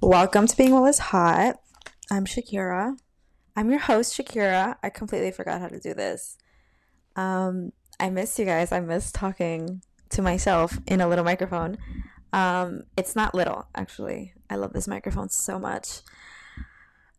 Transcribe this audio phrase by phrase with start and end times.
[0.00, 1.56] Welcome to Being Well is Hot.
[2.08, 2.96] I'm Shakira.
[3.56, 4.76] I'm your host, Shakira.
[4.80, 6.38] I completely forgot how to do this.
[7.16, 8.70] Um, I miss you guys.
[8.70, 11.78] I miss talking to myself in a little microphone.
[12.32, 14.34] Um, it's not little, actually.
[14.48, 16.02] I love this microphone so much.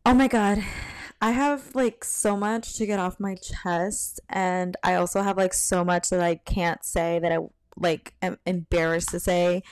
[0.05, 0.63] Oh my god.
[1.21, 5.53] I have like so much to get off my chest and I also have like
[5.53, 7.39] so much that I can't say that I
[7.75, 9.63] like am embarrassed to say.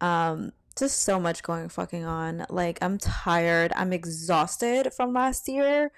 [0.00, 2.46] Um just so much going fucking on.
[2.48, 3.72] Like I'm tired.
[3.74, 5.90] I'm exhausted from last year.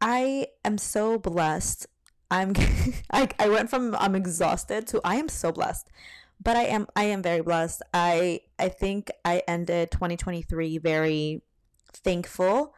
[0.00, 1.86] I am so blessed.
[2.30, 2.52] I'm
[3.10, 5.88] I, I went from I'm exhausted to I am so blessed.
[6.42, 7.82] But I am I am very blessed.
[7.92, 11.42] I I think I ended 2023 very
[11.92, 12.74] thankful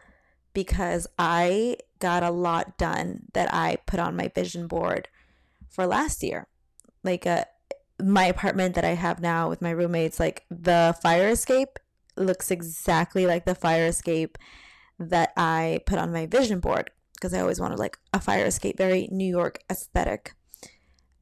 [0.53, 5.09] because I got a lot done that I put on my vision board
[5.69, 6.47] for last year.
[7.03, 7.47] Like a
[8.03, 11.79] my apartment that I have now with my roommates, like the fire escape
[12.17, 14.39] looks exactly like the fire escape
[14.99, 18.77] that I put on my vision board because I always wanted like a fire escape,
[18.77, 20.35] very New York aesthetic.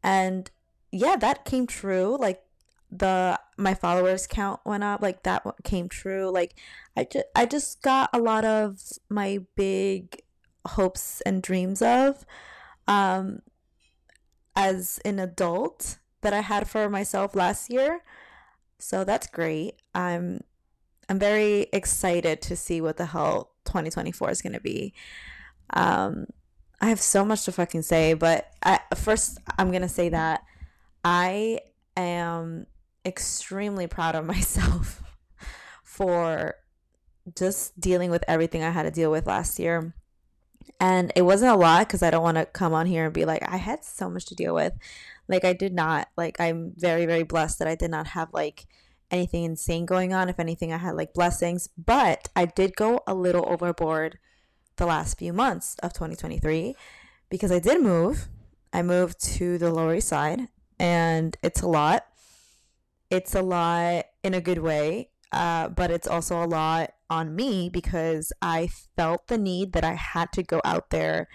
[0.02, 0.50] And
[0.90, 2.16] yeah, that came true.
[2.18, 2.42] Like
[2.90, 6.30] the my followers count went up, like that came true.
[6.30, 6.54] Like
[6.96, 10.22] I just I just got a lot of my big
[10.66, 12.24] hopes and dreams of
[12.88, 13.40] um
[14.56, 18.02] as an adult that I had for myself last year.
[18.78, 19.76] So that's great.
[19.94, 20.40] I'm
[21.08, 24.92] I'm very excited to see what the hell 2024 is going to be.
[25.70, 26.26] Um
[26.80, 30.42] I have so much to fucking say, but I, first I'm going to say that
[31.02, 31.60] I
[31.96, 32.66] am
[33.06, 35.02] extremely proud of myself
[35.82, 36.56] for
[37.36, 39.94] just dealing with everything I had to deal with last year.
[40.80, 43.24] And it wasn't a lot because I don't want to come on here and be
[43.24, 44.72] like, I had so much to deal with.
[45.28, 46.08] Like, I did not.
[46.16, 48.66] Like, I'm very, very blessed that I did not have like
[49.10, 50.28] anything insane going on.
[50.28, 51.68] If anything, I had like blessings.
[51.78, 54.18] But I did go a little overboard
[54.76, 56.74] the last few months of 2023
[57.30, 58.28] because I did move.
[58.72, 62.06] I moved to the Lower East Side and it's a lot.
[63.10, 67.68] It's a lot in a good way, uh, but it's also a lot on me
[67.68, 71.28] because I felt the need that I had to go out there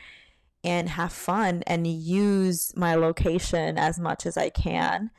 [0.63, 5.11] and have fun and use my location as much as I can.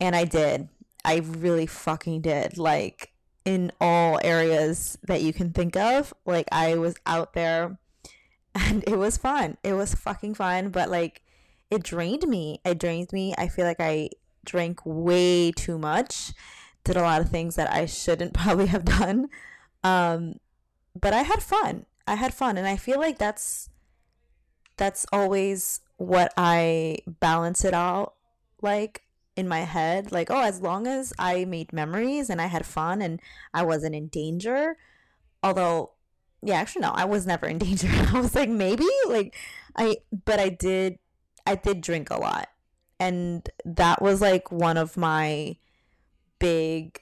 [0.00, 0.68] And I did.
[1.04, 2.58] I really fucking did.
[2.58, 3.12] Like
[3.44, 6.12] in all areas that you can think of.
[6.24, 7.78] Like I was out there
[8.54, 9.56] and it was fun.
[9.62, 11.22] It was fucking fun, but like
[11.70, 12.60] it drained me.
[12.64, 13.34] It drained me.
[13.36, 14.10] I feel like I
[14.44, 16.32] drank way too much.
[16.84, 19.28] Did a lot of things that I shouldn't probably have done.
[19.82, 20.40] Um,
[20.98, 21.86] but I had fun.
[22.06, 23.70] I had fun, and I feel like that's
[24.76, 28.14] that's always what I balance it out
[28.60, 29.02] like
[29.36, 30.12] in my head.
[30.12, 33.20] Like, oh, as long as I made memories and I had fun and
[33.52, 34.76] I wasn't in danger.
[35.42, 35.92] Although,
[36.42, 37.88] yeah, actually, no, I was never in danger.
[37.90, 39.36] I was like, maybe, like,
[39.76, 40.98] I, but I did,
[41.46, 42.48] I did drink a lot.
[43.00, 45.56] And that was like one of my
[46.38, 47.00] big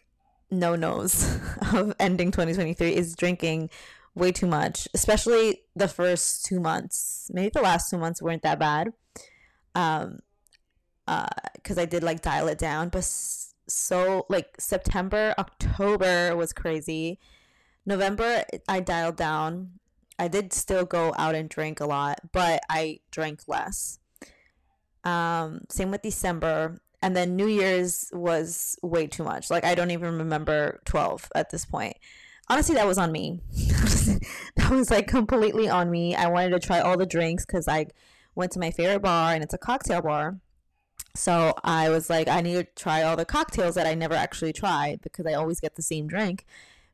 [0.51, 1.39] no nos
[1.73, 3.71] of ending 2023 is drinking
[4.15, 7.31] way too much, especially the first two months.
[7.33, 8.93] Maybe the last two months weren't that bad.
[9.75, 10.21] Um,
[11.07, 17.19] uh, because I did like dial it down, but so like September, October was crazy.
[17.87, 19.73] November, I dialed down.
[20.19, 23.99] I did still go out and drink a lot, but I drank less.
[25.05, 29.51] Um, same with December and then New Year's was way too much.
[29.51, 31.97] Like I don't even remember 12 at this point.
[32.53, 33.41] Honestly, that was on me.
[34.57, 36.15] that was like completely on me.
[36.15, 37.87] I wanted to try all the drinks cuz I
[38.35, 40.37] went to my favorite bar and it's a cocktail bar.
[41.17, 44.53] So I was like I need to try all the cocktails that I never actually
[44.53, 46.45] tried because I always get the same drink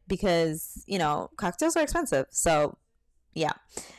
[0.07, 2.27] because, you know, cocktails are expensive.
[2.31, 2.79] So,
[3.35, 3.55] yeah.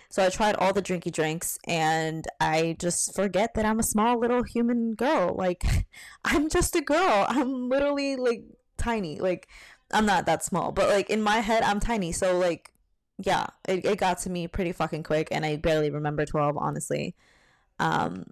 [0.09, 4.18] So I tried all the drinky drinks and I just forget that I'm a small
[4.18, 5.36] little human girl.
[5.36, 5.66] Like
[6.24, 7.26] I'm just a girl.
[7.28, 8.46] I'm literally like
[8.80, 9.20] tiny.
[9.20, 9.47] Like
[9.91, 12.11] I'm not that small, but like in my head I'm tiny.
[12.11, 12.73] So like
[13.17, 17.16] yeah, it, it got to me pretty fucking quick and I barely remember 12 honestly.
[17.79, 18.28] Um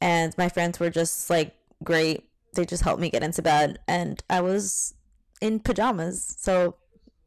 [0.00, 2.28] and my friends were just like great.
[2.54, 4.94] They just helped me get into bed and I was
[5.40, 6.36] in pajamas.
[6.38, 6.76] So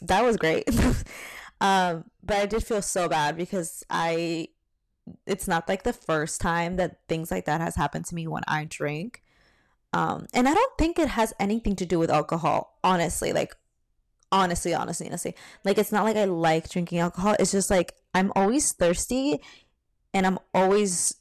[0.01, 0.69] that was great.
[1.61, 4.49] Um, but I did feel so bad because I,
[5.25, 8.43] it's not like the first time that things like that has happened to me when
[8.47, 9.23] I drink.
[9.95, 13.31] Um, and I don't think it has anything to do with alcohol, honestly.
[13.31, 13.55] Like,
[14.29, 15.35] honestly, honestly, honestly.
[15.63, 17.37] Like, it's not like I like drinking alcohol.
[17.39, 19.39] It's just like I'm always thirsty
[20.13, 21.15] and I'm always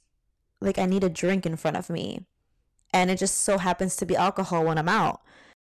[0.60, 2.26] like, I need a drink in front of me.
[2.92, 5.20] And it just so happens to be alcohol when I'm out.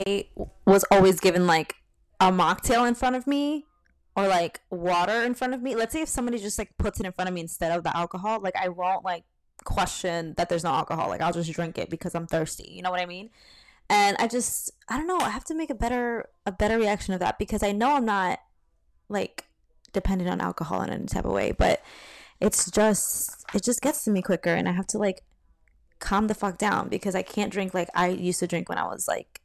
[0.07, 0.29] I
[0.67, 1.77] was always given like
[2.21, 3.65] a mocktail in front of me
[4.17, 7.07] or like water in front of me, let's say if somebody just like puts it
[7.07, 9.25] in front of me instead of the alcohol, like I won't like
[9.65, 11.09] question that there's no alcohol.
[11.09, 12.71] Like I'll just drink it because I'm thirsty.
[12.71, 13.31] You know what I mean?
[13.91, 17.15] And I just I don't know, I have to make a better a better reaction
[17.15, 18.41] of that because I know I'm not
[19.09, 19.45] like
[19.93, 21.83] dependent on alcohol in any type of way, but
[22.41, 25.23] it's just it just gets to me quicker and I have to like
[25.99, 28.87] calm the fuck down because I can't drink like I used to drink when I
[28.87, 29.41] was like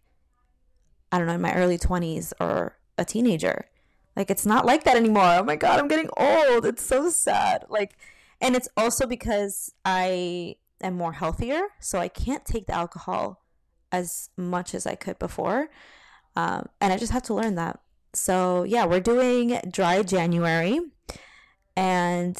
[1.12, 3.66] I don't know, in my early 20s or a teenager.
[4.16, 5.36] Like it's not like that anymore.
[5.40, 6.66] Oh my god, I'm getting old.
[6.66, 7.66] It's so sad.
[7.70, 7.98] Like
[8.44, 13.42] and it's also because I am more healthier, so I can't take the alcohol
[13.90, 15.70] as much as I could before.
[16.36, 17.80] Um, and I just have to learn that.
[18.14, 20.82] So yeah, we're doing dry January,
[21.78, 22.38] and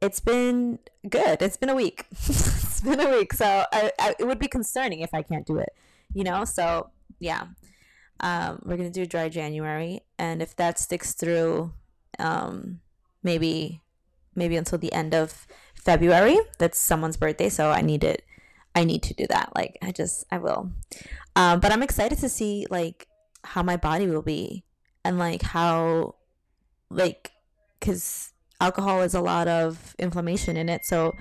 [0.00, 1.42] it's been good.
[1.42, 2.06] It's been a week.
[2.12, 5.58] it's been a week, so I, I, it would be concerning if I can't do
[5.58, 5.68] it.
[6.14, 6.88] You know, so
[7.20, 7.48] yeah,
[8.20, 11.74] um, we're gonna do dry January, and if that sticks through,
[12.18, 12.80] um,
[13.22, 13.82] maybe
[14.38, 16.38] maybe until the end of February.
[16.58, 18.24] That's someone's birthday, so I need it.
[18.74, 19.52] I need to do that.
[19.54, 20.70] Like I just I will.
[21.36, 23.08] Um, but I'm excited to see like
[23.44, 24.64] how my body will be
[25.04, 26.14] and like how
[26.90, 27.32] like
[27.78, 31.12] because alcohol is a lot of inflammation in it, so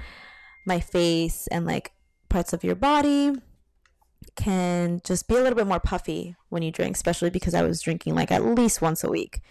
[0.66, 1.92] my face and like
[2.30, 3.34] parts of your body
[4.36, 7.82] can just be a little bit more puffy when you drink, especially because I was
[7.82, 9.42] drinking like at least once a week.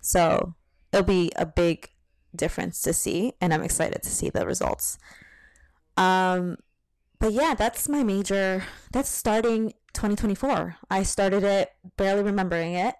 [0.00, 0.54] So
[0.92, 1.90] it'll be a big
[2.36, 4.98] difference to see, and I'm excited to see the results.
[5.96, 6.56] Um,
[7.18, 8.64] but yeah, that's my major.
[8.92, 10.76] That's starting 2024.
[10.90, 12.94] I started it barely remembering it.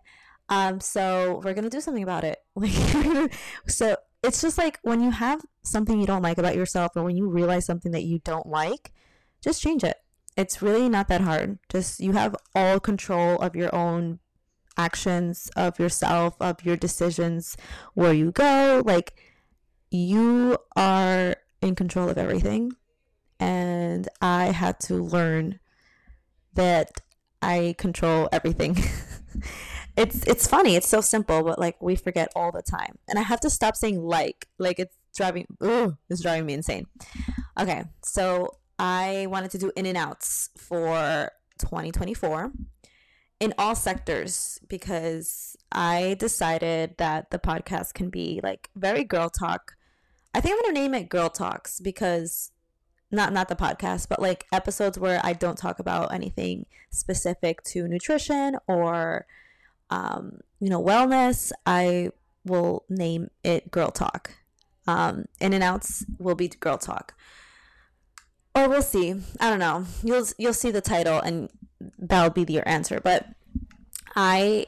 [0.48, 2.38] Um, so we're gonna do something about it.
[2.54, 3.32] Like,
[3.66, 7.16] so it's just like when you have something you don't like about yourself, or when
[7.16, 8.92] you realize something that you don't like,
[9.42, 9.96] just change it.
[10.36, 11.58] It's really not that hard.
[11.68, 14.20] Just you have all control of your own
[14.76, 17.56] actions of yourself, of your decisions,
[17.94, 18.82] where you go.
[18.84, 19.14] Like,
[19.90, 22.72] you are in control of everything.
[23.38, 25.60] And I had to learn
[26.54, 27.00] that
[27.40, 28.76] I control everything.
[29.96, 32.98] it's it's funny, it's so simple, but like we forget all the time.
[33.08, 34.48] And I have to stop saying like.
[34.58, 36.86] Like it's driving ooh, it's driving me insane.
[37.58, 42.52] Okay, so I wanted to do in and outs for 2024
[43.42, 49.74] in all sectors because I decided that the podcast can be like very girl talk.
[50.32, 52.52] I think I'm gonna name it Girl Talks because
[53.10, 57.88] not not the podcast, but like episodes where I don't talk about anything specific to
[57.88, 59.26] nutrition or
[59.90, 61.50] um, you know wellness.
[61.66, 62.10] I
[62.44, 64.36] will name it Girl Talk.
[64.86, 67.14] Um, in and outs will be Girl Talk,
[68.54, 69.16] or we'll see.
[69.40, 69.84] I don't know.
[70.04, 71.50] You'll you'll see the title and
[71.98, 73.00] that'll be your answer.
[73.00, 73.26] But
[74.14, 74.66] I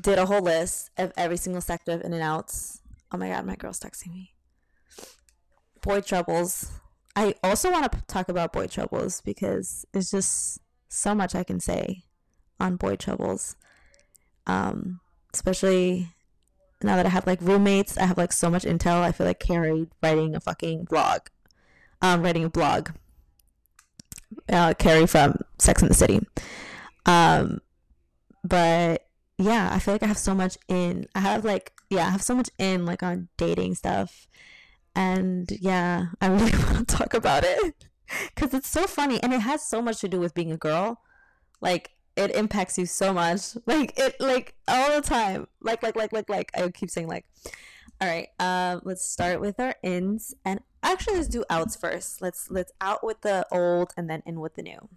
[0.00, 2.80] did a whole list of every single sector of in and outs.
[3.12, 4.32] Oh my god, my girl's texting me.
[5.82, 6.70] Boy troubles.
[7.16, 11.60] I also want to talk about boy troubles because there's just so much I can
[11.60, 12.04] say
[12.58, 13.56] on boy troubles.
[14.46, 15.00] Um,
[15.34, 16.08] especially
[16.82, 19.00] now that I have like roommates, I have like so much intel.
[19.00, 21.22] I feel like Carrie writing a fucking blog,
[22.00, 22.90] um, writing a blog.
[24.48, 26.20] Uh, Carrie from Sex and the City.
[27.06, 27.60] Um,
[28.44, 29.06] but
[29.38, 31.06] yeah, I feel like I have so much in.
[31.14, 34.28] I have like yeah, I have so much in like on dating stuff,
[34.94, 37.86] and yeah, I really want to talk about it
[38.34, 41.00] because it's so funny and it has so much to do with being a girl.
[41.60, 45.48] Like it impacts you so much, like it like all the time.
[45.60, 47.26] Like like like like like I keep saying like.
[48.02, 52.20] All right, um, let's start with our ins and actually let's do outs first.
[52.22, 54.88] Let's let's out with the old and then in with the new.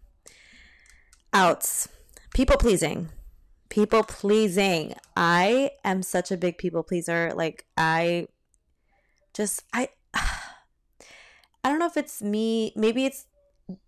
[1.33, 1.89] Outs,
[2.33, 3.09] people pleasing
[3.73, 4.93] people pleasing.
[5.17, 7.33] I am such a big people pleaser.
[7.35, 8.27] Like I
[9.33, 13.25] just I I don't know if it's me, maybe it's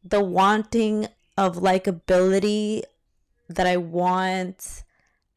[0.03, 2.81] the wanting of likability
[3.47, 4.83] that I want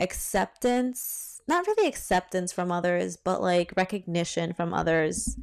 [0.00, 5.36] acceptance, not really acceptance from others, but like recognition from others.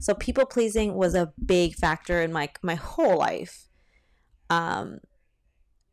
[0.00, 3.68] So people pleasing was a big factor in my my whole life.
[4.48, 5.00] Um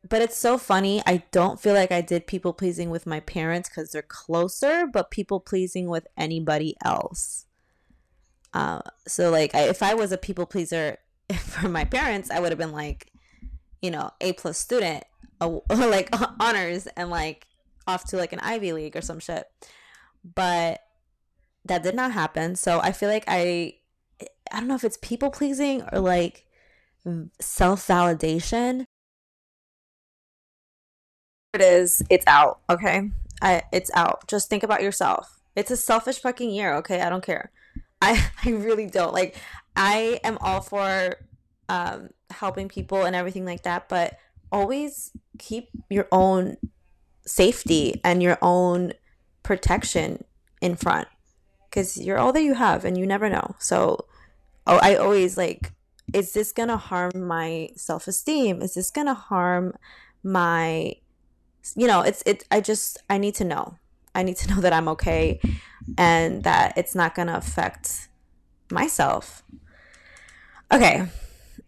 [0.09, 1.01] but it's so funny.
[1.05, 5.11] I don't feel like I did people pleasing with my parents because they're closer, but
[5.11, 7.45] people pleasing with anybody else.
[8.53, 10.97] Uh, so like, I, if I was a people pleaser
[11.39, 13.11] for my parents, I would have been like,
[13.81, 15.03] you know, A plus student,
[15.69, 16.09] like
[16.39, 17.47] honors, and like
[17.85, 19.45] off to like an Ivy League or some shit.
[20.23, 20.81] But
[21.65, 22.55] that did not happen.
[22.55, 23.75] So I feel like I,
[24.51, 26.45] I don't know if it's people pleasing or like
[27.39, 28.85] self validation
[31.53, 32.03] it is.
[32.09, 32.59] It's out.
[32.69, 33.09] Okay.
[33.41, 34.27] I it's out.
[34.27, 35.39] Just think about yourself.
[35.55, 37.01] It's a selfish fucking year, okay?
[37.01, 37.51] I don't care.
[38.01, 39.13] I I really don't.
[39.13, 39.35] Like
[39.75, 41.15] I am all for
[41.69, 44.17] um helping people and everything like that, but
[44.51, 46.57] always keep your own
[47.25, 48.93] safety and your own
[49.43, 50.23] protection
[50.61, 51.07] in front
[51.69, 53.55] because you're all that you have and you never know.
[53.59, 54.06] So,
[54.67, 55.71] oh, I always like,
[56.13, 58.61] is this gonna harm my self esteem?
[58.61, 59.75] Is this gonna harm
[60.23, 60.95] my,
[61.75, 63.77] you know, it's, it, I just, I need to know.
[64.13, 65.39] I need to know that I'm okay
[65.97, 68.09] and that it's not gonna affect
[68.71, 69.43] myself.
[70.71, 71.07] Okay.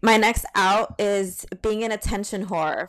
[0.02, 2.88] My next out is being an attention whore.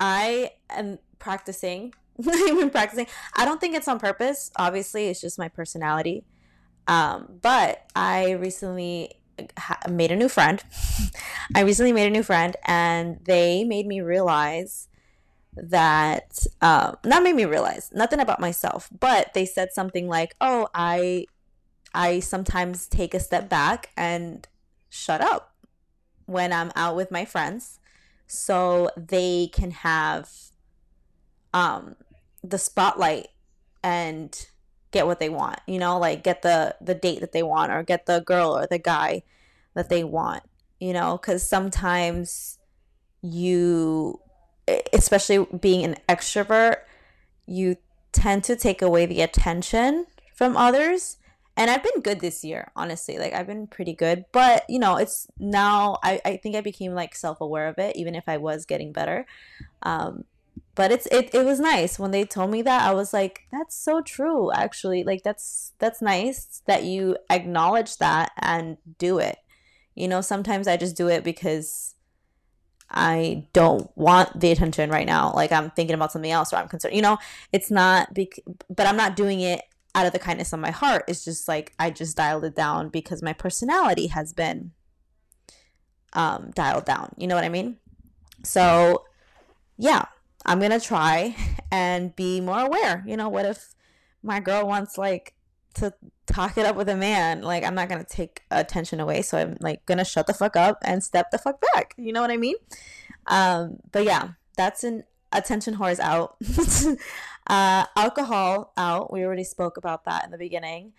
[0.00, 1.94] I am practicing.
[2.18, 3.06] I've been practicing.
[3.36, 4.50] I don't think it's on purpose.
[4.56, 6.24] Obviously, it's just my personality.
[6.88, 9.18] Um, but I recently
[9.56, 10.62] ha- made a new friend.
[11.54, 14.88] I recently made a new friend, and they made me realize
[15.56, 20.68] that um, not made me realize nothing about myself, but they said something like, "Oh,
[20.74, 21.26] I
[21.94, 24.46] I sometimes take a step back and
[24.88, 25.54] shut up
[26.26, 27.80] when I'm out with my friends,
[28.26, 30.30] so they can have
[31.54, 31.96] um,
[32.42, 33.28] the spotlight
[33.82, 34.46] and
[34.90, 37.82] get what they want you know like get the the date that they want or
[37.82, 39.22] get the girl or the guy
[39.74, 40.42] that they want
[40.80, 42.58] you know because sometimes
[43.22, 44.20] you
[44.92, 46.78] especially being an extrovert
[47.46, 47.76] you
[48.12, 51.16] tend to take away the attention from others.
[51.56, 54.96] And i've been good this year honestly like i've been pretty good but you know
[54.96, 58.64] it's now i, I think i became like self-aware of it even if i was
[58.64, 59.26] getting better.
[59.82, 60.24] Um,
[60.78, 61.98] but it's it, it was nice.
[61.98, 65.02] When they told me that i was like that's so true actually.
[65.02, 69.38] Like that's that's nice that you acknowledge that and do it.
[69.96, 71.96] You know sometimes i just do it because
[72.88, 75.32] i don't want the attention right now.
[75.34, 77.18] Like i'm thinking about something else or i'm concerned you know?
[77.52, 78.38] It's not bec-
[78.70, 79.62] but i'm not doing it
[79.96, 81.02] out of the kindness of my heart.
[81.08, 84.70] It's just like i just dialed it down because my personality has been
[86.12, 87.16] um dialed down.
[87.16, 87.78] You know what i mean?
[88.44, 89.02] So
[89.76, 90.04] yeah
[90.44, 91.36] I'm gonna try
[91.70, 93.02] and be more aware.
[93.06, 93.74] You know, what if
[94.22, 95.34] my girl wants like
[95.74, 95.94] to
[96.26, 97.42] talk it up with a man?
[97.42, 100.78] Like, I'm not gonna take attention away, so I'm like gonna shut the fuck up
[100.84, 101.94] and step the fuck back.
[101.96, 102.56] You know what I mean?
[103.26, 106.36] Um, but yeah, that's an attention whores out.
[107.46, 109.12] uh, alcohol out.
[109.12, 110.92] We already spoke about that in the beginning.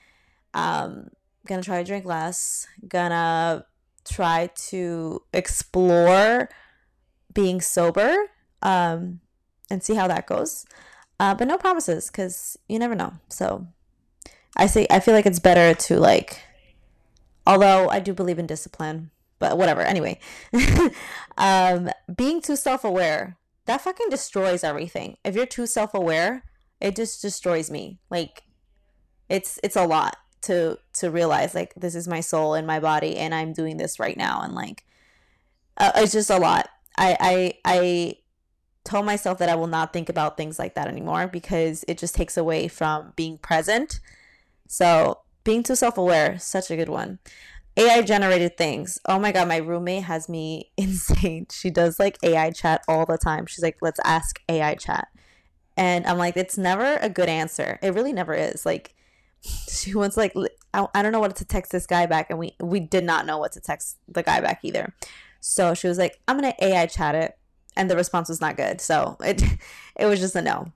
[0.54, 1.10] Um,
[1.46, 2.68] gonna try to drink less.
[2.88, 3.66] Gonna
[4.06, 6.50] try to explore
[7.34, 8.16] being sober.
[8.62, 9.22] Um,
[9.70, 10.66] and see how that goes.
[11.20, 13.14] Uh, but no promises because you never know.
[13.28, 13.68] So
[14.56, 16.42] I say I feel like it's better to like,
[17.46, 19.82] although I do believe in discipline, but whatever.
[19.82, 20.20] Anyway,
[21.38, 23.38] um, being too self aware
[23.70, 25.18] that fucking destroys everything.
[25.24, 26.44] If you're too self aware,
[26.82, 28.00] it just destroys me.
[28.10, 28.42] Like,
[29.30, 33.18] it's it's a lot to to realize like this is my soul and my body
[33.18, 34.86] and I'm doing this right now and like
[35.78, 36.68] uh, it's just a lot.
[36.98, 38.16] I I I
[38.90, 42.16] told myself that I will not think about things like that anymore because it just
[42.16, 44.00] takes away from being present.
[44.68, 47.20] So, being too self aware, such a good one.
[47.78, 49.00] AI generated things.
[49.06, 51.48] Oh my God, my roommate has me insane.
[51.52, 53.46] She does like AI chat all the time.
[53.46, 55.08] She's like, let's ask AI chat.
[55.78, 57.80] And I'm like, it's never a good answer.
[57.82, 58.66] It really never is.
[58.66, 58.96] Like,
[59.70, 60.34] she wants like
[60.74, 63.26] I, I don't know what to text this guy back and we we did not
[63.26, 64.94] know what to text the guy back either
[65.40, 67.39] so she was like i'm gonna ai chat it
[67.80, 68.82] and the response was not good.
[68.82, 69.42] So it
[69.96, 70.72] it was just a no.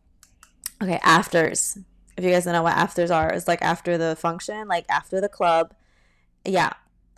[0.81, 1.77] Okay, afters.
[2.15, 5.19] If you guys don't know what afters are, it's like after the function, like after
[5.19, 5.73] the club.
[6.45, 6.71] Yeah,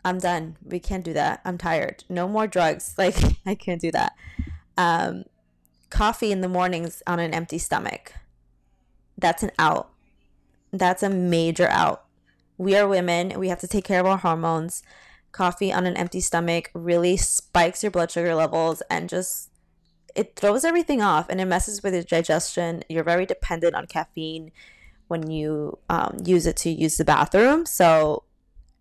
[0.04, 0.58] I'm done.
[0.64, 1.42] We can't do that.
[1.46, 2.04] I'm tired.
[2.10, 2.96] No more drugs.
[2.98, 3.16] Like
[3.46, 4.14] I can't do that.
[4.78, 5.26] Um,
[5.90, 8.14] coffee in the mornings on an empty stomach.
[9.18, 9.92] That's an out.
[10.74, 12.06] That's a major out.
[12.58, 13.40] We are women.
[13.40, 14.82] We have to take care of our hormones.
[15.32, 19.50] Coffee on an empty stomach really spikes your blood sugar levels and just
[20.16, 22.84] it throws everything off and it messes with your digestion.
[22.90, 24.52] You're very dependent on caffeine
[25.08, 27.66] when you um, use it to use the bathroom.
[27.66, 28.24] So,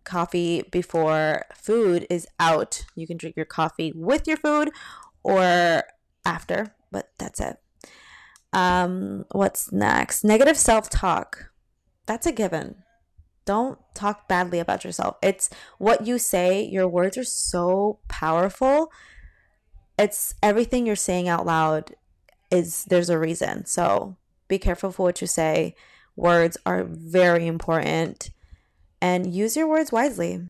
[0.05, 2.85] coffee before food is out.
[2.95, 4.71] You can drink your coffee with your food
[5.23, 5.83] or
[6.25, 7.59] after, but that's it.
[8.53, 10.23] Um, what's next?
[10.25, 11.51] Negative self talk.
[12.07, 12.77] That's a given.
[13.45, 15.17] Don't talk badly about yourself.
[15.23, 16.63] It's what you say.
[16.65, 18.91] Your words are so powerful
[19.99, 21.95] it's everything you're saying out loud
[22.51, 23.67] is there's a reason.
[23.67, 24.17] So
[24.49, 25.75] be careful for what you say.
[26.17, 28.31] Words are very important
[29.01, 30.49] and use your words wisely.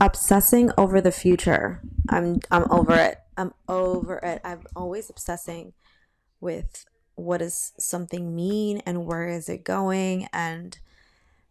[0.00, 1.82] Obsessing over the future.
[2.08, 3.18] I'm I'm over it.
[3.36, 4.40] I'm over it.
[4.44, 5.72] I'm always obsessing
[6.40, 6.84] with
[7.16, 10.78] what does something mean and where is it going and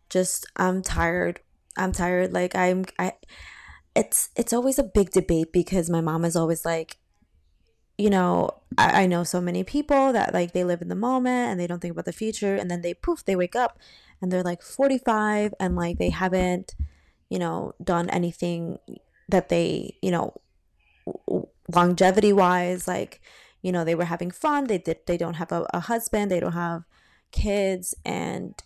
[0.09, 1.39] just I'm tired.
[1.77, 3.13] I'm tired like I'm I
[3.95, 6.97] it's it's always a big debate because my mom is always like
[7.97, 11.51] you know I, I know so many people that like they live in the moment
[11.51, 13.79] and they don't think about the future and then they poof they wake up
[14.21, 16.75] and they're like 45 and like they haven't
[17.29, 18.79] you know done anything
[19.29, 20.33] that they you know
[21.73, 23.21] longevity wise like
[23.61, 26.39] you know they were having fun they did they don't have a, a husband they
[26.39, 26.83] don't have
[27.31, 28.63] kids and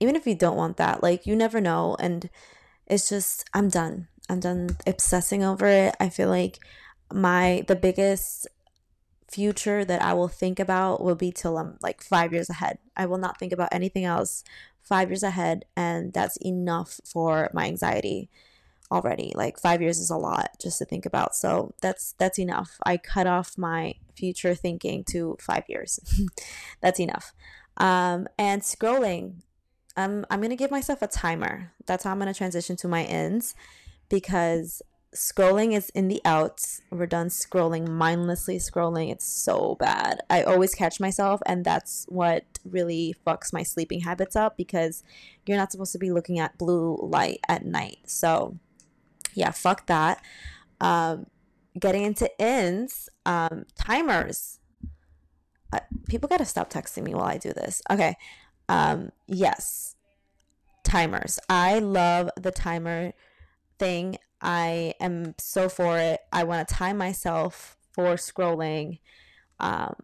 [0.00, 2.30] even if you don't want that like you never know and
[2.86, 4.08] it's just i'm done.
[4.28, 5.96] I'm done obsessing over it.
[5.98, 6.58] I feel like
[7.12, 8.46] my the biggest
[9.30, 12.78] future that i will think about will be till i'm like five years ahead.
[12.96, 14.42] I will not think about anything else
[14.82, 18.30] five years ahead and that's enough for my anxiety
[18.90, 19.32] already.
[19.34, 22.78] Like five years is a lot just to think about so that's that's enough.
[22.84, 26.00] I cut off my future thinking to five years.
[26.80, 27.32] That's enough.
[27.76, 29.42] Um, and scrolling
[29.96, 31.72] I'm, I'm gonna give myself a timer.
[31.86, 33.54] That's how i'm gonna transition to my ins
[34.08, 34.80] because
[35.14, 40.74] scrolling is in the outs we're done scrolling mindlessly scrolling it's so bad i always
[40.74, 45.02] catch myself and that's what really fucks my sleeping habits up because
[45.46, 48.58] you're not supposed to be looking at blue light at night so
[49.38, 50.22] yeah, fuck that.
[50.80, 51.26] Um,
[51.78, 54.58] getting into ins, um, timers.
[55.72, 57.82] Uh, people gotta stop texting me while I do this.
[57.90, 58.16] Okay.
[58.68, 59.94] Um, yes,
[60.82, 61.38] timers.
[61.48, 63.12] I love the timer
[63.78, 64.18] thing.
[64.40, 66.20] I am so for it.
[66.32, 69.00] I want to time myself for scrolling.
[69.60, 69.94] Um,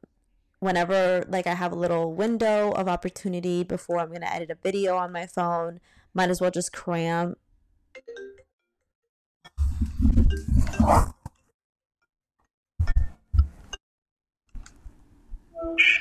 [0.60, 4.96] whenever like I have a little window of opportunity before I'm gonna edit a video
[4.96, 5.80] on my phone,
[6.14, 7.36] might as well just cram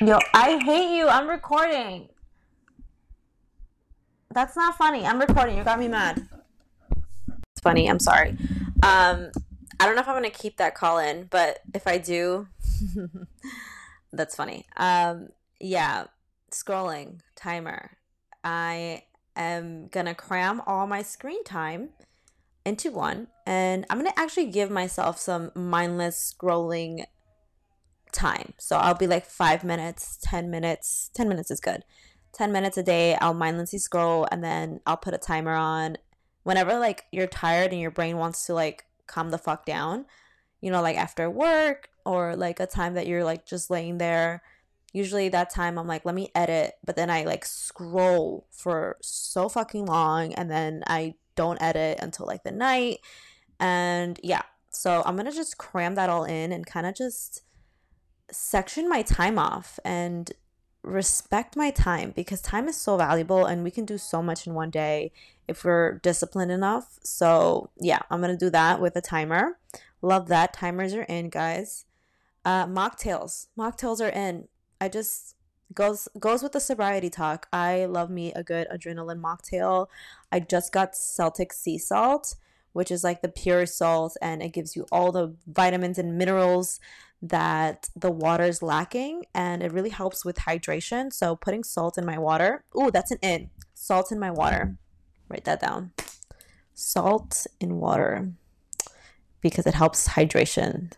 [0.01, 1.07] Yo, I hate you.
[1.07, 2.09] I'm recording.
[4.31, 5.05] That's not funny.
[5.05, 5.57] I'm recording.
[5.57, 6.27] You got me mad.
[7.63, 7.89] Funny.
[7.89, 8.37] I'm sorry.
[8.83, 9.31] Um,
[9.79, 12.47] I don't know if I'm gonna keep that call in, but if I do,
[14.13, 14.65] that's funny.
[14.77, 16.05] Um, yeah,
[16.51, 17.97] scrolling timer.
[18.43, 19.03] I
[19.35, 21.89] am gonna cram all my screen time
[22.65, 27.05] into one and I'm gonna actually give myself some mindless scrolling
[28.11, 28.53] time.
[28.59, 31.09] So I'll be like five minutes, 10 minutes.
[31.15, 31.83] 10 minutes is good.
[32.33, 35.97] 10 minutes a day, I'll mindlessly scroll and then I'll put a timer on.
[36.43, 40.05] Whenever like you're tired and your brain wants to like calm the fuck down,
[40.61, 44.41] you know, like after work or like a time that you're like just laying there.
[44.91, 49.49] Usually that time I'm like, let me edit, but then I like scroll for so
[49.49, 52.99] fucking long and then I don't edit until like the night.
[53.59, 57.43] And yeah, so I'm gonna just cram that all in and kind of just
[58.31, 60.31] section my time off and
[60.83, 64.53] respect my time because time is so valuable and we can do so much in
[64.53, 65.11] one day
[65.47, 66.99] if we're disciplined enough.
[67.03, 69.57] So, yeah, I'm going to do that with a timer.
[70.01, 70.53] Love that.
[70.53, 71.85] Timers are in, guys.
[72.45, 73.47] Uh mocktails.
[73.57, 74.49] Mocktails are in.
[74.81, 75.35] I just
[75.73, 77.47] goes goes with the sobriety talk.
[77.53, 79.87] I love me a good adrenaline mocktail.
[80.31, 82.35] I just got Celtic sea salt,
[82.73, 86.79] which is like the pure salt, and it gives you all the vitamins and minerals
[87.21, 91.13] that the water is lacking, and it really helps with hydration.
[91.13, 92.65] So putting salt in my water.
[92.77, 93.49] Ooh, that's an in.
[93.73, 94.75] Salt in my water.
[95.33, 95.91] Write that down.
[96.73, 98.31] Salt in water
[99.41, 100.93] because it helps hydration.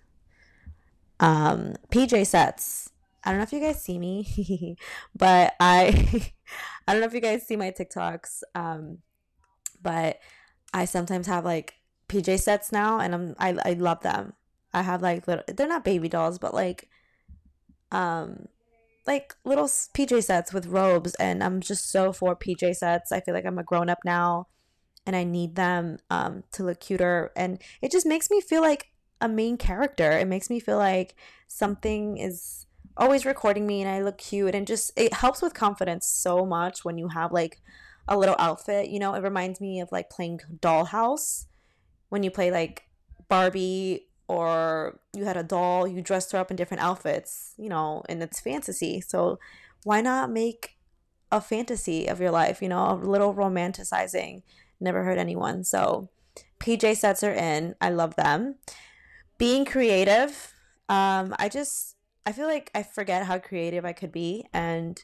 [1.20, 2.92] Um, PJ sets
[3.26, 4.78] I don't know if you guys see me,
[5.16, 6.32] but I
[6.88, 8.44] I don't know if you guys see my TikToks.
[8.54, 9.00] Um,
[9.82, 10.20] but
[10.74, 11.74] I sometimes have like
[12.08, 14.34] PJ sets now, and I'm I I love them.
[14.74, 16.88] I have like little they're not baby dolls, but like
[17.92, 18.48] um
[19.08, 23.12] like little PJ sets with robes, and I'm just so for PJ sets.
[23.12, 24.48] I feel like I'm a grown up now,
[25.06, 28.88] and I need them um to look cuter, and it just makes me feel like
[29.22, 30.12] a main character.
[30.12, 31.16] It makes me feel like
[31.48, 32.66] something is
[32.98, 36.86] always recording me and I look cute and just it helps with confidence so much
[36.86, 37.62] when you have like
[38.08, 38.90] a little outfit.
[38.90, 41.46] You know, it reminds me of like playing dollhouse
[42.10, 42.84] when you play like
[43.28, 48.04] Barbie or you had a doll, you dressed her up in different outfits, you know,
[48.10, 49.02] and it's fantasy.
[49.02, 49.40] So
[49.84, 50.78] why not make
[51.32, 54.42] a fantasy of your life, you know, a little romanticizing.
[54.80, 55.64] Never hurt anyone.
[55.64, 56.10] So
[56.60, 57.76] PJ sets are in.
[57.82, 58.56] I love them.
[59.38, 60.54] Being creative.
[60.88, 65.04] Um, I just I feel like I forget how creative I could be and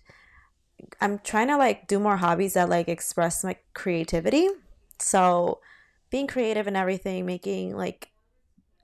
[1.00, 4.48] I'm trying to like do more hobbies that like express my creativity.
[5.00, 5.60] So
[6.10, 8.11] being creative and everything, making like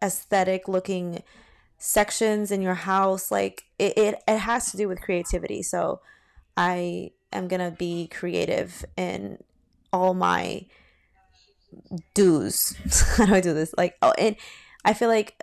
[0.02, 1.24] aesthetic looking
[1.78, 3.32] sections in your house.
[3.32, 5.64] Like it, it, it has to do with creativity.
[5.64, 6.02] So
[6.56, 9.40] I am gonna be creative in
[9.94, 10.66] all my
[12.14, 12.76] do's.
[13.18, 13.74] How do I do this?
[13.78, 14.36] Like oh and
[14.84, 15.42] I feel like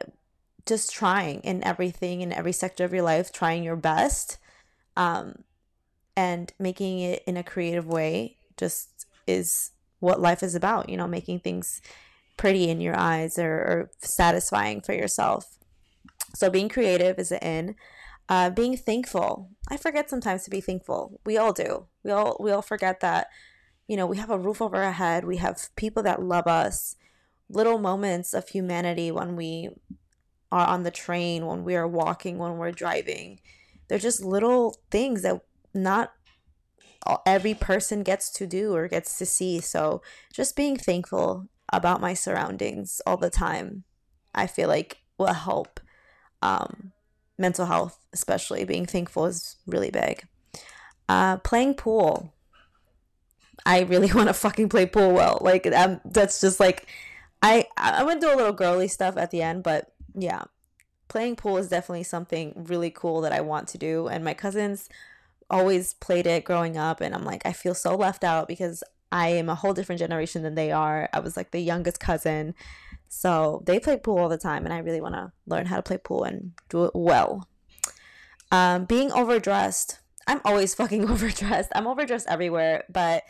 [0.67, 4.39] just trying in everything in every sector of your life, trying your best,
[4.97, 5.45] um,
[6.17, 11.07] and making it in a creative way just is what life is about, you know,
[11.07, 11.81] making things
[12.37, 15.59] pretty in your eyes or, or satisfying for yourself.
[16.35, 17.75] So being creative is an in.
[18.29, 19.51] Uh, being thankful.
[19.69, 21.21] I forget sometimes to be thankful.
[21.27, 21.87] We all do.
[22.03, 23.29] We all we all forget that,
[23.87, 25.25] you know, we have a roof over our head.
[25.25, 26.97] We have people that love us.
[27.51, 29.69] Little moments of humanity when we
[30.51, 33.41] are on the train, when we are walking, when we're driving.
[33.89, 35.43] They're just little things that
[35.75, 36.13] not
[37.27, 39.61] every person gets to do or gets to see.
[39.61, 40.01] So
[40.33, 43.85] just being thankful about my surroundings all the time,
[44.35, 45.81] I feel like will help.
[46.43, 46.93] Um,
[47.39, 50.27] mental health, especially being thankful, is really big.
[51.09, 52.33] Uh, playing pool.
[53.67, 55.39] I really want to fucking play pool well.
[55.41, 56.87] Like um, that's just like
[57.43, 60.43] I I'm gonna do a little girly stuff at the end, but yeah,
[61.09, 64.09] playing pool is definitely something really cool that I want to do.
[64.09, 64.89] And my cousins
[65.51, 68.83] always played it growing up and I'm like I feel so left out because
[69.15, 71.09] I am a whole different generation than they are.
[71.13, 72.53] I was like the youngest cousin.
[73.09, 75.83] So they play pool all the time and I really want to learn how to
[75.83, 77.49] play pool and do it well.
[78.51, 80.01] Um, being overdressed.
[80.27, 81.71] I'm always fucking overdressed.
[81.77, 83.23] I'm overdressed everywhere, but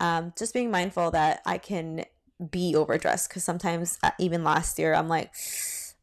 [0.00, 2.04] um, just being mindful that I can
[2.50, 5.32] be overdressed because sometimes, uh, even last year, I'm like,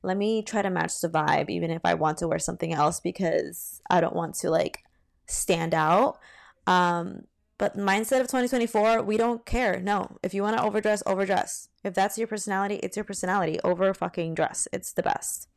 [0.02, 3.00] let me try to match the vibe, even if I want to wear something else
[3.00, 4.80] because I don't want to like
[5.28, 6.18] stand out.
[6.66, 7.26] Um,
[7.60, 9.82] but mindset of 2024, we don't care.
[9.82, 11.68] No, if you want to overdress, overdress.
[11.84, 13.60] If that's your personality, it's your personality.
[13.66, 14.70] Over fucking dress.
[14.72, 15.50] It's the best.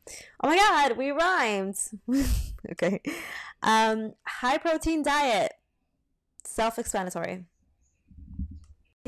[0.43, 1.77] Oh my god, we rhymed.
[2.71, 3.01] okay.
[3.63, 5.53] Um, high protein diet.
[6.43, 7.45] Self-explanatory.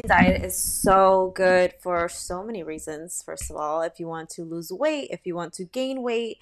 [0.08, 3.22] Diet is so good for so many reasons.
[3.22, 6.38] First of all, if you want to lose weight, if you want to gain weight,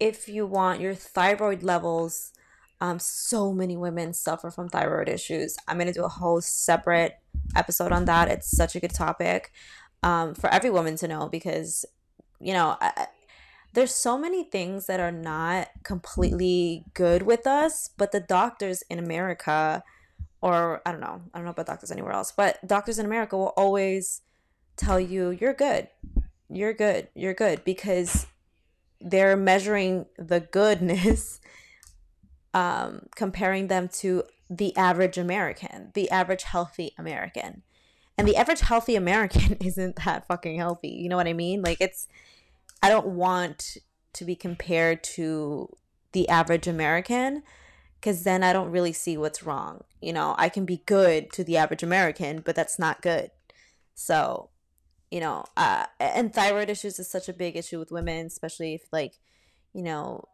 [0.00, 2.32] if you want your thyroid levels
[2.82, 5.56] um, so many women suffer from thyroid issues.
[5.68, 7.16] I'm going to do a whole separate
[7.54, 8.28] episode on that.
[8.28, 9.52] It's such a good topic
[10.02, 11.84] um, for every woman to know because,
[12.40, 13.06] you know, I,
[13.72, 18.98] there's so many things that are not completely good with us, but the doctors in
[18.98, 19.84] America,
[20.40, 23.38] or I don't know, I don't know about doctors anywhere else, but doctors in America
[23.38, 24.22] will always
[24.76, 25.86] tell you, you're good,
[26.50, 28.26] you're good, you're good, because
[29.00, 31.38] they're measuring the goodness
[32.54, 37.62] um, comparing them to the average American, the average healthy American.
[38.18, 40.90] And the average healthy American isn't that fucking healthy.
[40.90, 41.62] You know what I mean?
[41.62, 42.08] Like, it's,
[42.82, 43.78] I don't want
[44.12, 45.74] to be compared to
[46.12, 47.42] the average American
[47.98, 49.84] because then I don't really see what's wrong.
[50.00, 53.30] You know, I can be good to the average American, but that's not good.
[53.94, 54.50] So,
[55.10, 58.82] you know, uh, and thyroid issues is such a big issue with women, especially if,
[58.92, 59.14] like,
[59.72, 60.24] you know,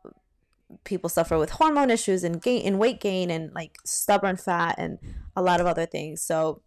[0.84, 4.98] people suffer with hormone issues and gain and weight gain and like stubborn fat and
[5.34, 6.22] a lot of other things.
[6.22, 6.62] So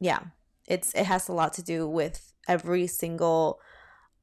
[0.00, 0.20] yeah,
[0.66, 3.60] it's it has a lot to do with every single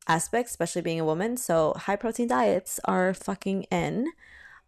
[0.07, 1.38] aspect, especially being a woman.
[1.38, 4.07] So high protein diets are fucking in.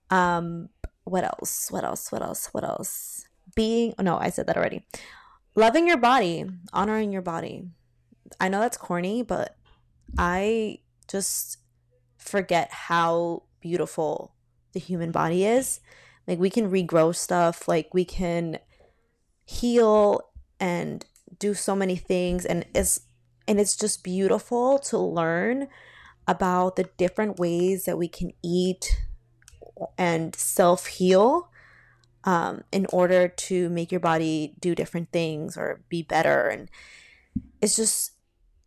[0.10, 0.70] Um
[1.04, 1.72] what else?
[1.72, 2.12] What else?
[2.12, 2.48] What else?
[2.52, 3.26] What else?
[3.56, 4.86] Being oh, no, I said that already.
[5.56, 7.64] Loving your body, honoring your body.
[8.40, 9.56] I know that's corny, but
[10.18, 11.58] I just
[12.18, 14.34] forget how beautiful
[14.78, 15.80] the human body is.
[16.28, 18.60] Like we can regrow stuff, like we can
[19.44, 20.22] heal
[20.60, 21.04] and
[21.40, 23.02] do so many things and it's
[23.48, 25.68] and it's just beautiful to learn
[26.28, 29.02] about the different ways that we can eat
[29.98, 31.50] and self heal
[32.24, 36.50] um, in order to make your body do different things or be better.
[36.50, 36.70] And
[37.62, 38.12] it's just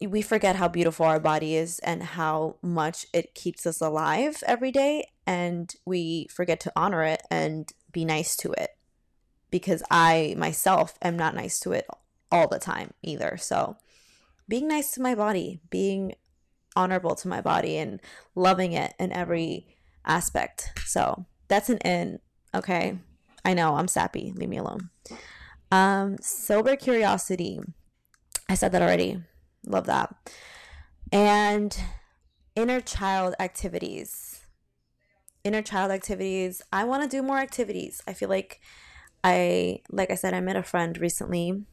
[0.09, 4.73] we forget how beautiful our body is and how much it keeps us alive every
[4.73, 8.71] day and we forget to honor it and be nice to it
[9.51, 11.87] because I myself am not nice to it
[12.33, 13.37] all the time either.
[13.37, 13.77] So,
[14.49, 16.15] being nice to my body, being
[16.75, 18.01] honorable to my body and
[18.35, 19.67] loving it in every
[20.05, 20.73] aspect.
[20.87, 22.21] So, that's an in,
[22.55, 22.99] okay?
[23.45, 24.33] I know I'm sappy.
[24.35, 24.91] Leave me alone.
[25.71, 27.61] Um sober curiosity.
[28.49, 29.23] I said that already.
[29.67, 30.15] Love that.
[31.13, 31.77] And
[32.55, 34.41] inner child activities.
[35.45, 36.63] Inner child activities.
[36.73, 38.03] I want to do more activities.
[38.07, 38.61] I feel like
[39.25, 41.65] I, like I said, I met a friend recently,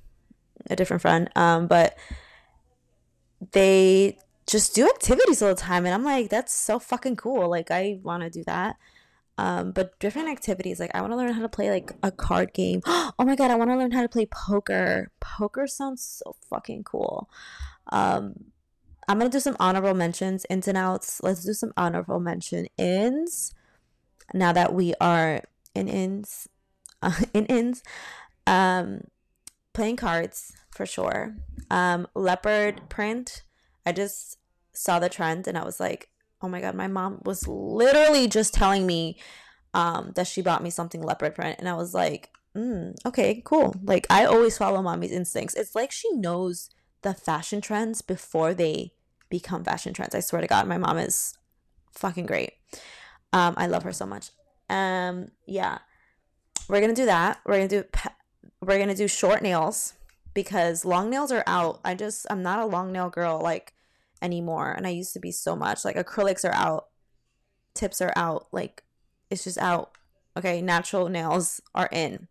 [0.70, 1.98] a different friend, um, but
[3.52, 5.86] they just do activities all the time.
[5.86, 7.50] And I'm like, that's so fucking cool.
[7.50, 8.78] Like, I want to do that.
[9.38, 10.80] Um, but different activities.
[10.80, 12.82] Like, I want to learn how to play like a card game.
[13.20, 15.10] Oh my God, I want to learn how to play poker.
[15.20, 17.30] Poker sounds so fucking cool.
[17.90, 18.52] Um,
[19.08, 21.22] I'm to do some honorable mentions, ins and outs.
[21.24, 23.54] Let's do some honorable mention ins.
[24.34, 26.48] Now that we are in ins,
[27.02, 27.84] uh, in ins,
[28.46, 29.02] um,
[29.74, 31.36] playing cards for sure.
[31.70, 33.44] Um, leopard print.
[33.86, 34.38] I just
[34.74, 36.10] saw the trend and I was like,
[36.42, 39.18] oh my god, my mom was literally just telling me
[39.74, 43.76] um, that she bought me something leopard print, and I was like, mm, okay, cool.
[43.84, 45.56] Like I always follow mommy's instincts.
[45.56, 46.70] It's like she knows
[47.02, 48.94] the fashion trends before they
[49.30, 50.16] become fashion trends.
[50.16, 51.38] I swear to God, my mom is
[51.92, 52.54] fucking great.
[53.34, 54.32] Um, I love her so much.
[54.70, 55.80] Um, yeah,
[56.68, 57.40] we're gonna do that.
[57.46, 57.84] We're gonna do
[58.62, 59.94] we're gonna do short nails
[60.34, 61.80] because long nails are out.
[61.84, 63.74] I just I'm not a long nail girl like
[64.22, 65.86] anymore, and I used to be so much.
[65.86, 66.88] Like acrylics are out,
[67.74, 68.48] tips are out.
[68.52, 68.84] Like
[69.30, 69.92] it's just out.
[70.38, 72.28] Okay, natural nails are in,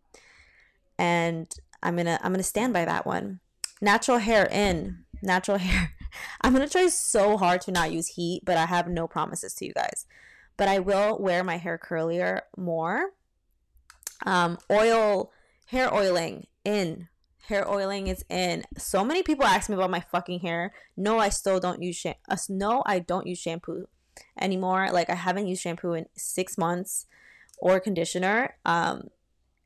[0.97, 3.39] and I'm gonna I'm gonna stand by that one.
[3.81, 5.93] Natural hair in, natural hair.
[6.41, 9.65] I'm gonna try so hard to not use heat, but I have no promises to
[9.65, 10.05] you guys.
[10.55, 13.11] But I will wear my hair curlier more.
[14.25, 15.31] Um, oil,
[15.67, 17.09] hair oiling in.
[17.47, 18.65] Hair oiling is in.
[18.77, 20.73] So many people ask me about my fucking hair.
[20.97, 22.19] No, I still don't use shampoo.
[22.27, 23.87] Uh, no, I don't use shampoo
[24.39, 24.89] anymore.
[24.91, 27.05] Like I haven't used shampoo in six months
[27.57, 28.55] or conditioner.
[28.65, 29.09] Um,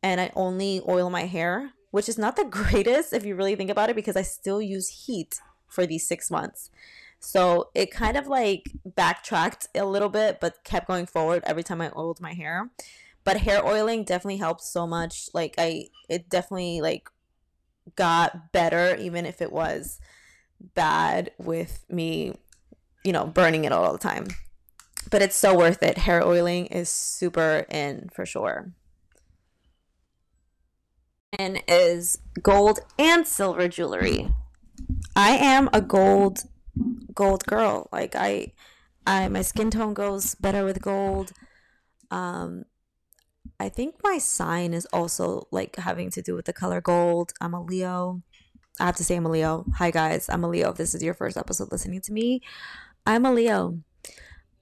[0.04, 3.69] and I only oil my hair, which is not the greatest if you really think
[3.69, 6.69] about it, because I still use heat for these six months.
[7.19, 11.80] So it kind of like backtracked a little bit, but kept going forward every time
[11.80, 12.71] I oiled my hair.
[13.23, 15.30] But hair oiling definitely helps so much.
[15.32, 17.10] Like I, it definitely like
[17.95, 19.99] got better, even if it was
[20.73, 22.36] bad with me,
[23.04, 24.27] you know, burning it all the time.
[25.12, 25.99] But it's so worth it.
[25.99, 28.71] Hair oiling is super in for sure.
[31.39, 34.33] Is gold and silver jewelry.
[35.15, 36.39] I am a gold
[37.15, 37.87] gold girl.
[37.89, 38.51] Like I
[39.07, 41.31] I my skin tone goes better with gold.
[42.11, 42.65] Um
[43.61, 47.31] I think my sign is also like having to do with the color gold.
[47.39, 48.21] I'm a Leo.
[48.77, 49.65] I have to say I'm a Leo.
[49.77, 50.71] Hi guys, I'm a Leo.
[50.71, 52.41] If this is your first episode listening to me,
[53.07, 53.79] I'm a Leo.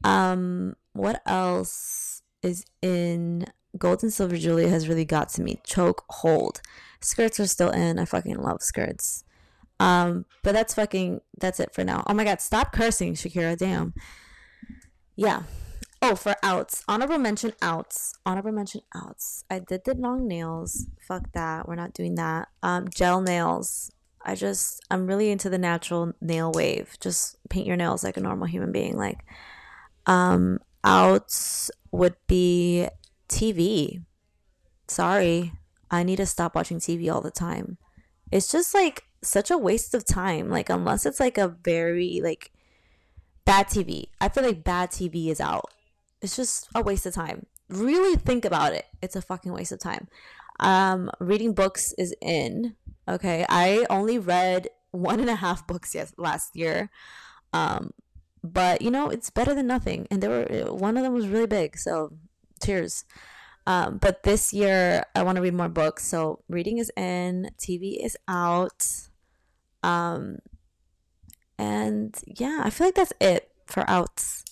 [0.04, 3.48] Um what else is in
[3.80, 5.60] gold and silver jewelry has really got to me.
[5.66, 6.62] Choke hold.
[7.02, 7.98] Skirts are still in.
[7.98, 9.24] I fucking love skirts.
[9.80, 12.04] Um, but that's fucking that's it for now.
[12.08, 13.58] Oh my god, stop cursing, Shakira.
[13.58, 13.94] Damn.
[15.16, 15.44] Yeah.
[16.02, 16.84] Oh, for outs.
[16.88, 18.14] Honorable mention outs.
[18.26, 19.44] Honorable mention outs.
[19.50, 20.88] I did the long nails.
[21.02, 21.68] Fuck that.
[21.68, 22.48] We're not doing that.
[22.64, 23.92] Um, gel nails.
[24.22, 26.98] I just I'm really into the natural nail wave.
[27.00, 28.98] Just paint your nails like a normal human being.
[28.98, 29.20] Like,
[30.06, 32.88] um, outs would be
[33.30, 34.04] TV.
[34.88, 35.54] Sorry,
[35.90, 37.78] I need to stop watching TV all the time.
[38.32, 40.50] It's just like such a waste of time.
[40.50, 42.52] Like unless it's like a very like
[43.46, 44.06] bad TV.
[44.22, 45.72] I feel like bad TV is out.
[46.22, 47.46] It's just a waste of time.
[47.70, 48.86] Really think about it.
[49.02, 50.08] It's a fucking waste of time.
[50.60, 52.76] Um, reading books is in.
[53.08, 56.90] Okay, I only read one and a half books yes last year.
[57.54, 57.92] Um,
[58.44, 60.08] but you know it's better than nothing.
[60.12, 61.78] And there were one of them was really big.
[61.78, 62.14] So
[62.64, 63.06] cheers.
[63.68, 66.06] Um, but this year I want to read more books.
[66.06, 68.88] So reading is in, TV is out.
[69.84, 70.40] Um,
[71.58, 74.44] and yeah, I feel like that's it for outs.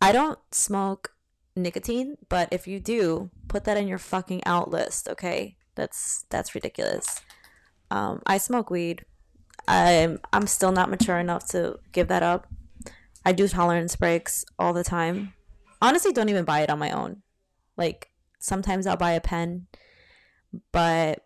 [0.00, 1.12] I don't smoke
[1.56, 5.56] nicotine, but if you do, put that in your fucking out list, okay?
[5.74, 7.20] That's that's ridiculous.
[7.90, 9.04] Um, I smoke weed.
[9.68, 12.46] I'm I'm still not mature enough to give that up.
[13.24, 15.34] I do tolerance breaks all the time.
[15.80, 17.22] Honestly, don't even buy it on my own.
[17.76, 19.66] Like sometimes I'll buy a pen,
[20.72, 21.24] but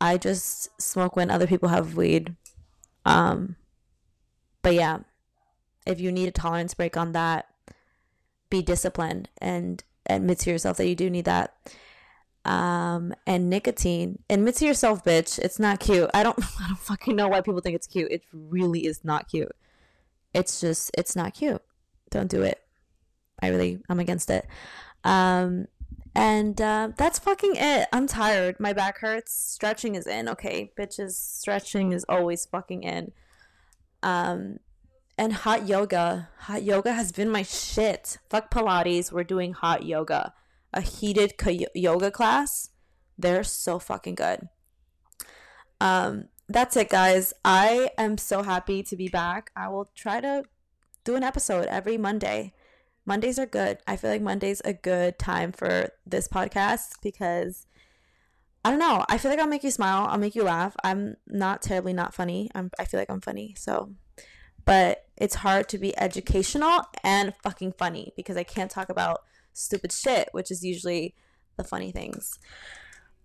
[0.00, 2.34] I just smoke when other people have weed.
[3.04, 3.56] Um,
[4.62, 4.98] but yeah,
[5.86, 7.46] if you need a tolerance break on that,
[8.48, 11.54] be disciplined and admit to yourself that you do need that.
[12.44, 15.38] Um, and nicotine, admit to yourself, bitch.
[15.38, 16.10] It's not cute.
[16.14, 18.10] I don't, I don't fucking know why people think it's cute.
[18.10, 19.52] It really is not cute.
[20.32, 21.62] It's just, it's not cute.
[22.10, 22.60] Don't do it.
[23.42, 24.46] I really, I'm against it.
[25.04, 25.66] Um,
[26.14, 27.88] and uh, that's fucking it.
[27.92, 28.58] I'm tired.
[28.58, 29.32] My back hurts.
[29.32, 30.28] Stretching is in.
[30.28, 31.12] Okay, bitches.
[31.12, 33.12] Stretching is always fucking in.
[34.02, 34.58] Um,
[35.16, 36.28] and hot yoga.
[36.38, 38.18] Hot yoga has been my shit.
[38.28, 39.12] Fuck Pilates.
[39.12, 40.34] We're doing hot yoga.
[40.72, 41.34] A heated
[41.74, 42.70] yoga class.
[43.18, 44.48] They're so fucking good.
[45.80, 47.32] Um, that's it, guys.
[47.44, 49.50] I am so happy to be back.
[49.54, 50.44] I will try to
[51.04, 52.52] do an episode every Monday.
[53.06, 53.78] Mondays are good.
[53.86, 57.66] I feel like Monday's a good time for this podcast because
[58.64, 59.04] I don't know.
[59.08, 60.06] I feel like I'll make you smile.
[60.08, 60.76] I'll make you laugh.
[60.84, 62.50] I'm not terribly not funny.
[62.54, 63.54] I'm I feel like I'm funny.
[63.56, 63.94] So
[64.64, 69.92] but it's hard to be educational and fucking funny because I can't talk about stupid
[69.92, 71.14] shit, which is usually
[71.56, 72.38] the funny things.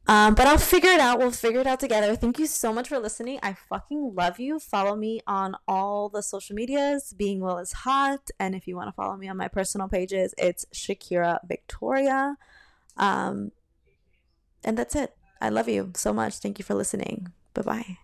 [0.07, 1.17] Um, but I'll figure it out.
[1.17, 2.15] We'll figure it out together.
[2.15, 3.39] Thank you so much for listening.
[3.41, 4.59] I fucking love you.
[4.59, 7.13] Follow me on all the social medias.
[7.17, 8.29] Being Well is Hot.
[8.39, 12.37] And if you want to follow me on my personal pages, it's Shakira Victoria.
[12.97, 13.51] Um,
[14.63, 15.15] and that's it.
[15.41, 16.35] I love you so much.
[16.35, 17.31] Thank you for listening.
[17.53, 17.97] Bye bye.